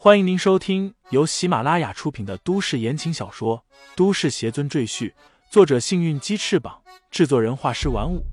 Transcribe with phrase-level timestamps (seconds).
[0.00, 3.64] 欢迎您收听由喜马拉雅出品的都市言情小说
[3.96, 5.10] 《都市邪尊赘婿》，
[5.50, 8.24] 作者：幸运鸡翅膀，制作人：画师玩五。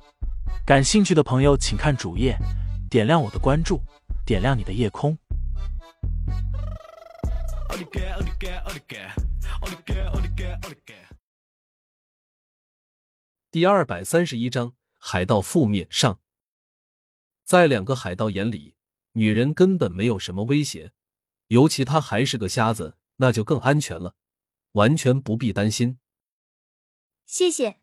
[0.63, 2.37] 感兴趣的朋友，请看主页，
[2.87, 3.81] 点亮我的关注，
[4.27, 5.17] 点亮你的夜空。
[13.49, 16.19] 第二百三十一章：海盗覆灭上。
[17.43, 18.75] 在两个海盗眼里，
[19.13, 20.91] 女人根本没有什么威胁。
[21.47, 24.15] 尤其他还是个瞎子，那就更安全了，
[24.73, 25.99] 完全不必担心。
[27.25, 27.81] 谢谢，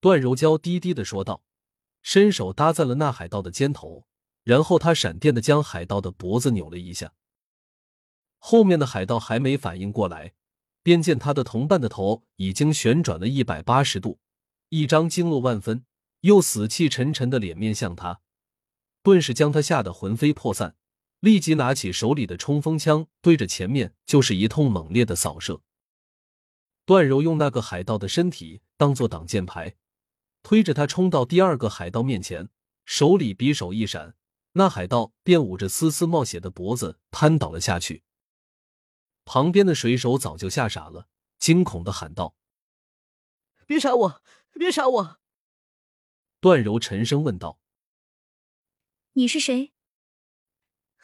[0.00, 1.44] 段柔娇低低的说道，
[2.02, 4.06] 伸手搭在了那海盗的肩头，
[4.42, 7.14] 然后他闪电的将海盗的脖子扭了一下。
[8.38, 10.34] 后面的海盗还没反应过来，
[10.82, 14.18] 便见他的同伴的头已经旋转了一百八十度，
[14.68, 15.84] 一张惊愕万分
[16.22, 18.20] 又死气沉沉的脸面向他，
[19.02, 20.76] 顿时将他吓得魂飞魄散。
[21.22, 25.62] 立即拿起手里的冲锋枪，对着前面就是一通猛烈的扫射。
[26.84, 29.76] 段柔用那个海盗的身体当做挡箭牌，
[30.42, 32.48] 推着他冲到第二个海盗面前，
[32.84, 34.16] 手里匕首一闪，
[34.54, 38.02] 那海盗便捂着丝丝冒血的脖子瘫倒了下去。
[39.24, 41.06] 旁边的水手早就吓傻了，
[41.38, 42.34] 惊恐的喊道
[43.64, 44.22] ：“别杀我！
[44.54, 45.20] 别杀我！”
[46.42, 47.60] 段柔沉声问道
[49.14, 49.72] ：“你是谁？”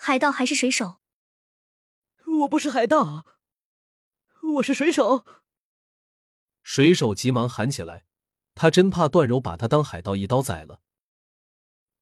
[0.01, 1.01] 海盗还是水手？
[2.41, 3.27] 我不是海盗，
[4.55, 5.27] 我是水手。
[6.63, 8.07] 水手急忙喊起来，
[8.55, 10.81] 他真怕段柔把他当海盗一刀宰了。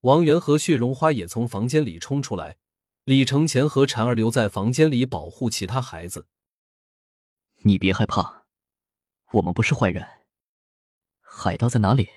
[0.00, 2.58] 王源和血绒花也从房间里冲出来，
[3.05, 6.28] 李承前和婵儿留在房间里保护其他孩子。
[7.62, 8.44] 你别害怕，
[9.33, 10.06] 我们不是坏人。
[11.22, 12.11] 海盗在哪里？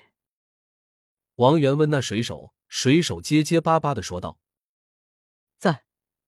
[1.36, 4.38] 王源问那水手，水手结结巴巴的说道。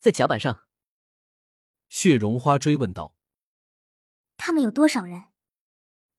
[0.03, 0.67] 在，甲板上。
[1.89, 3.15] 血绒花追问道
[4.37, 5.27] ：“他们有多少人？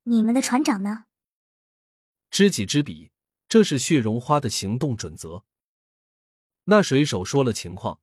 [0.03, 1.07] 你们的船长呢？”
[2.31, 3.11] 知己知彼，
[3.49, 5.43] 这是血绒花的行动准则。
[6.63, 7.99] 那水手说了情况，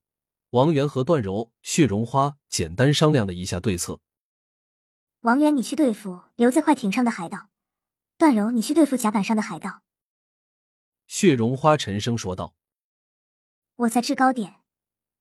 [0.50, 4.00] 王源和段柔、血绒花简单商量了一下对策。
[5.20, 7.48] 王源，你去对付留在快艇上的海盗；
[8.18, 9.82] 段柔，你去对付甲板上的海盗。
[11.06, 12.54] 血绒花沉声说道
[13.76, 14.56] ：“我在制高点。”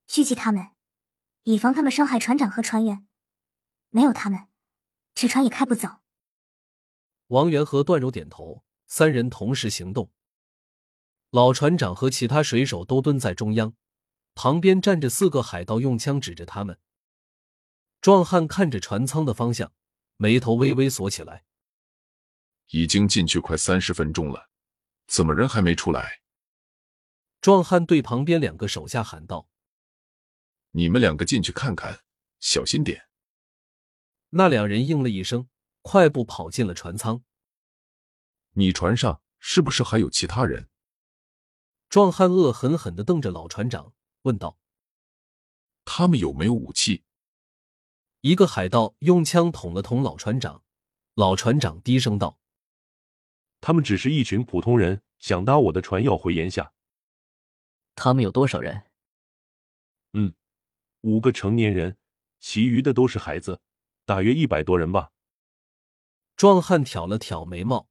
[0.09, 0.71] 狙击他们，
[1.43, 3.07] 以防他们伤害船长和船员。
[3.89, 4.47] 没有他们，
[5.13, 5.99] 纸船也开不走。
[7.27, 10.11] 王源和段柔点头，三人同时行动。
[11.29, 13.75] 老船长和其他水手都蹲在中央，
[14.33, 16.79] 旁边站着四个海盗，用枪指着他们。
[18.01, 19.71] 壮汉看着船舱的方向，
[20.17, 21.45] 眉头微微锁起来。
[22.69, 24.49] 已经进去快三十分钟了，
[25.05, 26.21] 怎么人还没出来？
[27.41, 29.48] 壮汉对旁边两个手下喊道。
[30.71, 32.01] 你们两个进去看看，
[32.39, 33.07] 小心点。
[34.29, 35.49] 那两人应了一声，
[35.81, 37.23] 快步跑进了船舱。
[38.51, 40.69] 你船上是不是还有其他人？
[41.89, 44.59] 壮汉恶狠狠的瞪着老船长，问道
[45.85, 47.03] ：“他们有没有武器？”
[48.21, 50.63] 一个海盗用枪捅了捅老船长，
[51.15, 52.37] 老船长低声道
[53.59, 56.73] ：“他们只是一群普通人，想搭我的船要回岩下。”
[57.95, 58.88] 他们有多少人？
[61.01, 61.11] 嗯。
[61.11, 61.97] 五个成年人，
[62.39, 63.61] 其余的都是孩子，
[64.05, 65.11] 大约一百多人吧。
[66.35, 67.87] 壮汉挑了挑眉毛，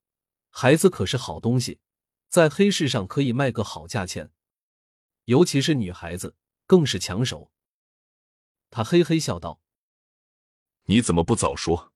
[0.51, 1.81] 孩子可是好东西，
[2.29, 4.31] 在黑市上可以卖个好价钱，
[5.25, 6.37] 尤其是女孩子
[6.67, 7.51] 更是抢手。
[8.71, 9.61] 他嘿嘿笑道
[10.85, 11.93] ：“你怎么不早说？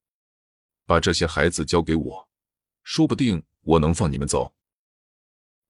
[0.87, 2.29] 把这些孩子交给我，
[2.83, 4.55] 说不定我能放你们走。”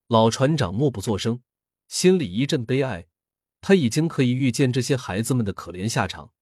[0.06, 1.42] 老船长默不作声，
[1.88, 3.08] 心里一阵悲哀。
[3.62, 6.32] 他已经可以预见这些孩子们的可怜下场。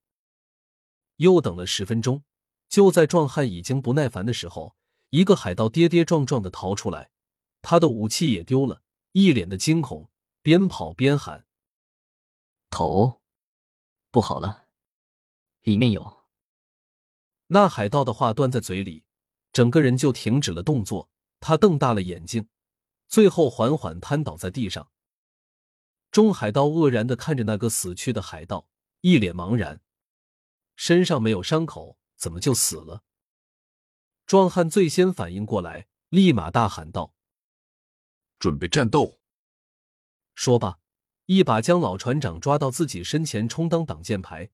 [1.17, 2.25] 又等了十分钟，
[2.69, 4.75] 就在壮汉已经不耐烦的时候，
[5.11, 7.11] 一个海盗跌跌撞撞的逃出来，
[7.61, 8.83] 他的武器也丢了，
[9.13, 10.11] 一脸的惊恐，
[10.41, 11.47] 边跑边喊
[12.71, 13.21] ：“头，
[14.11, 14.65] 不好了，
[15.61, 16.25] 里面有！”
[17.53, 19.05] 那海盗的话端在嘴里，
[19.53, 21.11] 整个人就停止了动作。
[21.41, 22.49] 他瞪大了眼睛，
[23.09, 24.91] 最后缓缓瘫倒在地上。
[26.11, 28.69] 众海盗愕然的看着那个死去的海盗，
[29.01, 29.81] 一脸茫然，
[30.75, 33.05] 身上没有伤口，怎么就死了？
[34.27, 37.15] 壮汉最先反应过来，立马大喊道
[38.41, 39.21] ：“准备战斗！”
[40.35, 40.81] 说罢，
[41.27, 44.51] 一把将老船长抓到自己身前，充当挡箭牌，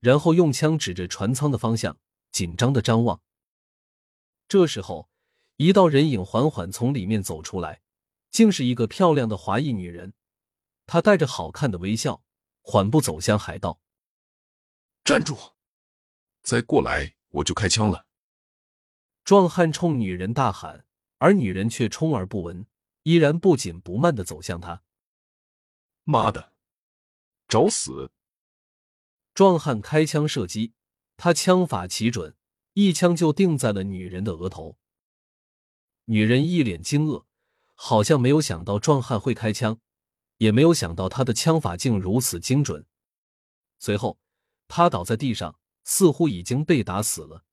[0.00, 1.98] 然后用枪指着船舱的方向，
[2.30, 3.22] 紧张的张望。
[4.46, 5.08] 这时候，
[5.56, 7.80] 一道人影缓缓从里面走出来，
[8.30, 10.12] 竟是一个漂亮的华裔女人。
[10.88, 12.24] 他带着好看的微笑，
[12.62, 13.78] 缓步走向海盗。
[15.04, 15.52] 站住！
[16.42, 18.06] 再过来我就开枪了！
[19.22, 20.86] 壮汉冲女人大喊，
[21.18, 22.66] 而女人却充耳不闻，
[23.02, 24.82] 依然不紧不慢的走向他。
[26.04, 26.54] 妈的，
[27.46, 28.10] 找死！
[29.34, 30.72] 壮汉开枪射击，
[31.18, 32.34] 他枪法奇准，
[32.72, 34.78] 一枪就定在了女人的额头。
[36.06, 37.26] 女人一脸惊愕，
[37.74, 39.78] 好像没有想到壮汉会开枪，
[40.38, 42.86] 也没有想到他的枪法竟如此精准。
[43.78, 44.18] 随后，
[44.66, 47.44] 他倒在地上，似乎已经被打死了。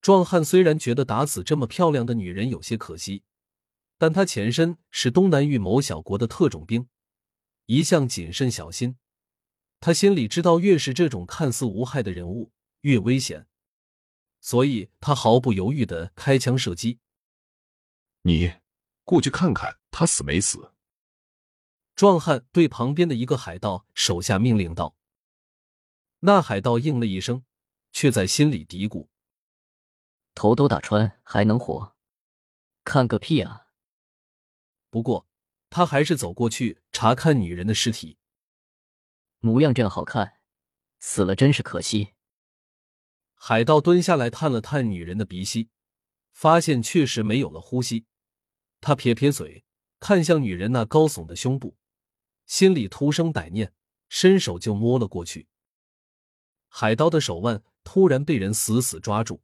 [0.00, 3.22] 壮汉虽然觉得打死这么漂亮的女人有些可惜，
[3.98, 6.88] 但他前身是东南域某小国的特种兵，
[7.66, 8.96] 一向谨慎小心。
[9.78, 13.46] 他心里知道，越是这种看似无害的人物，越危险，
[14.40, 16.98] 所以他毫不犹豫的开枪射击。
[18.22, 18.54] 你
[19.04, 20.69] 过去看看他死没死？
[22.00, 24.96] 壮汉对旁边的一个海盗手下命令道。
[26.20, 27.44] 那海盗应了一声，
[27.92, 29.08] 却在心里嘀咕
[30.34, 31.94] ：“头都打穿还能活？
[32.84, 33.66] 看个屁啊！”
[34.88, 35.28] 不过
[35.68, 38.16] 他还是走过去查看女人的尸体。
[39.40, 40.38] 模样这样好看，
[41.00, 42.14] 死了真是可惜。
[43.34, 45.68] 海盗蹲下来探了探女人的鼻息，
[46.32, 48.06] 发现确实没有了呼吸。
[48.80, 49.66] 他撇撇嘴，
[49.98, 51.76] 看向女人那高耸的胸部，
[52.50, 53.72] 心里徒生歹念，
[54.08, 55.46] 伸手就摸了过去。
[56.66, 59.40] 海盗的手腕突然被人死死抓住，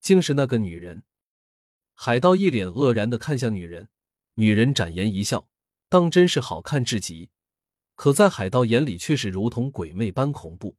[0.00, 1.02] 竟是那个女人。
[1.92, 3.90] 海盗一脸愕然的看向女人，
[4.36, 5.50] 女人展颜一笑，
[5.90, 7.28] 当真是好看至极。
[7.94, 10.78] 可在海盗眼里，却是如同鬼魅般恐怖。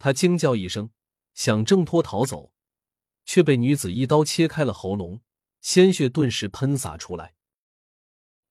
[0.00, 0.90] 他惊叫一声，
[1.34, 2.52] 想挣脱逃走，
[3.24, 5.20] 却被女子一刀切开了喉咙，
[5.60, 7.36] 鲜血顿时喷洒出来。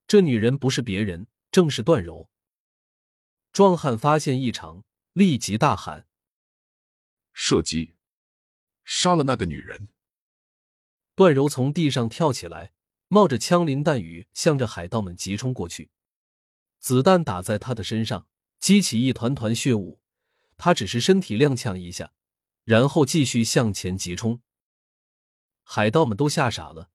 [0.07, 2.29] 这女人不是别人，正是段柔。
[3.51, 4.83] 壮汉发现异常，
[5.13, 6.07] 立即大喊
[7.33, 7.95] ：“射击，
[8.83, 9.89] 杀了那个女人！”
[11.15, 12.73] 段柔从地上跳起来，
[13.07, 15.89] 冒着枪林弹雨，向着海盗们急冲过去。
[16.79, 18.27] 子弹打在他的身上，
[18.59, 19.99] 激起一团团血雾。
[20.57, 22.13] 他只是身体踉跄一下，
[22.63, 24.41] 然后继续向前急冲。
[25.63, 26.91] 海盗们都吓傻了，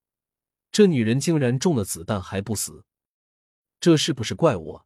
[0.71, 2.85] 这女人竟然中了子弹还不死，
[3.83, 4.83] 这是不是怪物？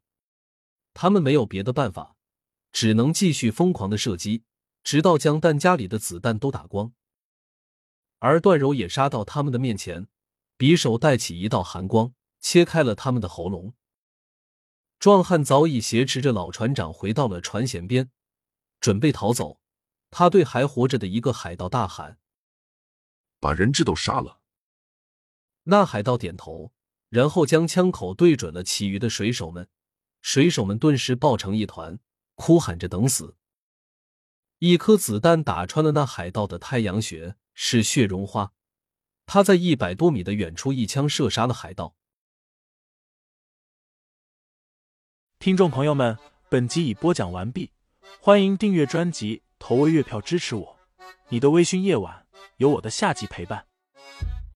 [0.94, 2.16] 他们没有别的办法，
[2.72, 4.44] 只能继续疯狂的射击，
[4.82, 6.94] 直到将弹夹里的子弹都打光。
[8.20, 10.08] 而段柔也杀到他们的面前，
[10.56, 13.74] 匕首带起一道寒光，切开了他们的喉咙。
[14.98, 18.10] 壮汉早已挟持着老船长回到了船舷边，
[18.80, 19.60] 准备逃走。
[20.10, 22.18] 他对还活着的一个海盗大喊
[23.38, 24.40] ：“把人质都杀了！”
[25.68, 26.72] 那海盗点头，
[27.16, 29.70] 然后将枪口对准了其余的水手们。
[30.20, 31.98] 水手们顿时抱成一团，
[32.34, 33.36] 哭喊着等死。
[34.58, 38.52] 一颗子弹打穿了那海盗的太阳穴，是血绒花。
[39.24, 41.96] 他在一百多米的远处一枪射杀了海盗。
[45.38, 46.18] 听众朋友们，
[46.50, 47.72] 本集已播讲完毕，
[48.20, 50.78] 欢迎订阅专辑，投喂月票支持我。
[51.30, 52.26] 你的微醺夜晚，
[52.58, 53.66] 有我的下集陪伴。